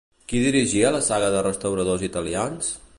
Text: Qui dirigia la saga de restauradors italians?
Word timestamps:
Qui 0.31 0.39
dirigia 0.43 0.93
la 0.97 1.03
saga 1.09 1.29
de 1.37 1.45
restauradors 1.49 2.11
italians? 2.13 2.77